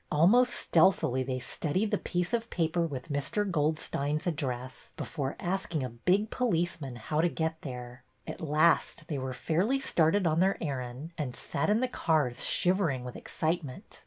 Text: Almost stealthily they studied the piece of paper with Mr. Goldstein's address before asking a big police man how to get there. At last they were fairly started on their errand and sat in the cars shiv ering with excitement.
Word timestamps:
Almost 0.11 0.51
stealthily 0.55 1.21
they 1.21 1.37
studied 1.39 1.91
the 1.91 1.99
piece 1.99 2.33
of 2.33 2.49
paper 2.49 2.87
with 2.87 3.09
Mr. 3.11 3.47
Goldstein's 3.47 4.25
address 4.25 4.93
before 4.97 5.35
asking 5.39 5.83
a 5.83 5.89
big 5.89 6.31
police 6.31 6.81
man 6.81 6.95
how 6.95 7.21
to 7.21 7.29
get 7.29 7.61
there. 7.61 8.03
At 8.25 8.41
last 8.41 9.07
they 9.09 9.19
were 9.19 9.31
fairly 9.31 9.79
started 9.79 10.25
on 10.25 10.39
their 10.39 10.57
errand 10.59 11.11
and 11.19 11.35
sat 11.35 11.69
in 11.69 11.81
the 11.81 11.87
cars 11.87 12.43
shiv 12.43 12.77
ering 12.79 13.03
with 13.03 13.15
excitement. 13.15 13.99